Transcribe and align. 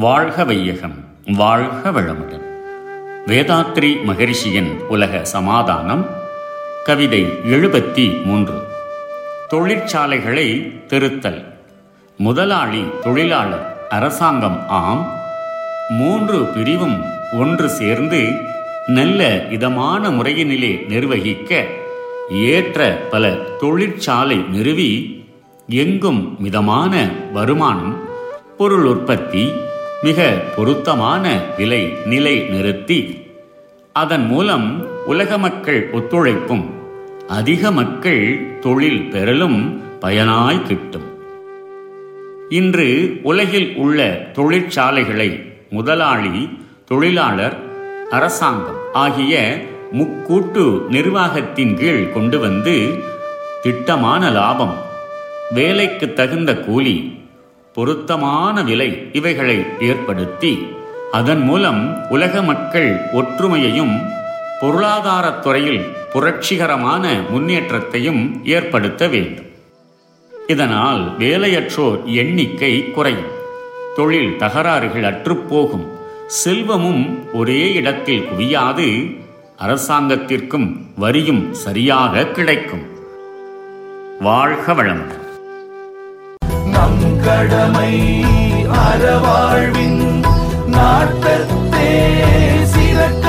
வாழ்க 0.00 0.44
வையகம் 0.44 1.04
வாழ்க 1.26 1.90
வளமுடன். 1.90 2.42
வேதாத்ரி 3.26 4.04
மகரிஷியின் 4.04 4.78
உலக 4.78 5.24
சமாதானம் 5.24 6.06
கவிதை 6.84 7.24
எழுபத்தி 7.24 8.24
மூன்று. 8.24 8.62
தொழிற்சாலைகளை 9.48 10.78
திருத்தல். 10.86 11.58
முதலாளி 12.16 12.84
தொழிலாளர் 13.02 13.86
அரசாங்கம் 13.88 14.68
ஆம். 14.68 15.12
மூன்று 15.88 16.38
பிரிவும் 16.38 17.04
ஒன்று 17.38 17.68
சேர்ந்து 17.68 18.30
நல்ல 18.86 19.46
இதமான 19.50 20.08
முறையினிலே 20.10 20.86
நிர்வகிக்க 20.88 21.66
ஏற்ற 22.30 23.02
பல 23.10 23.30
தொழிற்சாலை 23.34 24.36
நிறுவி 24.36 25.24
எங்கும் 25.68 26.36
மிதமான 26.38 27.10
வருமானம் 27.32 28.08
பொருள் 28.58 28.84
உற்பத்தி 28.84 29.52
மிக 30.02 30.30
பொருத்தமான 30.56 31.40
விலை 31.56 31.94
நிலை 32.04 32.36
நிறுத்தி 32.38 33.28
அதன் 33.92 34.26
மூலம் 34.26 34.86
உலக 35.06 35.38
மக்கள் 35.38 35.90
ஒத்துழைப்பும் 35.92 36.64
அதிக 37.28 37.70
மக்கள் 37.70 38.22
தொழில் 38.60 39.02
பெறலும் 39.02 39.82
பயனாய் 40.00 40.62
கிட்டும். 40.62 41.08
இன்று 42.48 43.20
உலகில் 43.22 43.74
உள்ள 43.76 44.30
தொழிற்சாலைகளை 44.32 45.42
முதலாளி 45.70 46.48
தொழிலாளர் 46.86 47.56
அரசாங்கம் 48.10 48.92
ஆகிய 48.92 49.62
முக்கூட்டு 49.92 50.86
நிர்வாகத்தின் 50.86 51.74
கீழ் 51.76 52.12
கொண்டு 52.12 52.38
வந்து 52.38 53.04
திட்டமான 53.62 54.30
லாபம் 54.30 54.76
வேலைக்கு 55.50 56.12
தகுந்த 56.12 56.54
கூலி 56.56 57.18
பொருத்தமான 57.74 58.62
விலை 58.62 59.08
இவைகளை 59.12 59.64
ஏற்படுத்தி 59.80 60.66
அதன் 61.12 61.40
மூலம் 61.40 62.08
உலக 62.08 62.42
மக்கள் 62.42 62.96
ஒற்றுமையையும் 63.12 64.00
பொருளாதாரத் 64.60 65.38
துறையில் 65.38 65.86
புரட்சிகரமான 66.12 67.22
முன்னேற்றத்தையும் 67.30 68.40
ஏற்படுத்த 68.44 69.08
வேண்டும். 69.08 69.44
இதனால் 70.46 71.16
வேலையற்றோர் 71.18 72.04
எண்ணிக்கை 72.04 72.90
குறையும் 72.90 73.38
தொழில் 73.96 74.36
தகராறுகள் 74.38 75.04
அற்றுப்போகும் 75.04 75.86
செல்வமும் 76.26 77.34
ஒரே 77.34 77.72
இடத்தில் 77.72 78.28
குவியாது 78.28 79.16
அரசாங்கத்திற்கும் 79.58 80.76
வரியும் 80.96 81.54
சரியாக 81.54 82.24
கிடைக்கும். 82.24 82.86
வாழ்க 84.20 84.72
வளமுடன். 84.72 85.18
கடமை 87.24 87.94
அறவாழ்வின் 88.82 90.00
நாட்டத்தே 90.68 91.90
சிறக்க 92.74 93.19